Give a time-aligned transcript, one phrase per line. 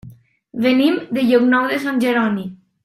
[0.63, 2.51] Venim de Llocnou de Sant Jeroni.